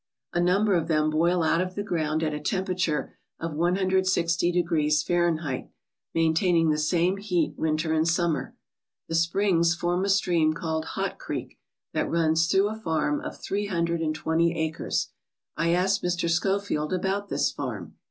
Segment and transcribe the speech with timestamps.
[0.33, 5.03] A number of them boil out of the ground at a temperature of 160 degrees
[5.03, 5.69] Fahren heit,
[6.15, 8.55] maintaining the same heat winter and summer.
[9.09, 11.59] The springs form a stream called Hot Creek
[11.93, 15.09] that runs through a farm of three hundred and twenty acres.
[15.55, 16.27] I asked Mr.
[16.27, 17.93] Schofield about this farm.